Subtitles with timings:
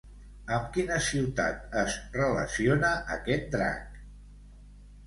[0.55, 4.03] Amb quina ciutat es relaciona aquest drac?